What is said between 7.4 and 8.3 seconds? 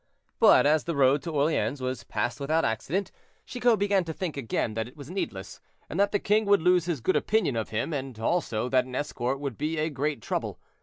of him, and